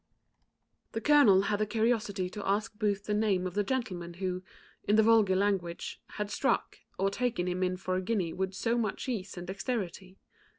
[0.93, 4.41] _The colonel had the curiosity to ask Booth the name of the gentleman who,
[4.83, 8.79] in the vulgar language, had struck, or taken him in for a guinea with so
[8.79, 10.17] much ease and dexterity.